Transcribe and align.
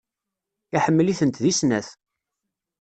Iḥemmel-itent 0.75 1.41
deg 1.43 1.53
snat. 1.59 1.87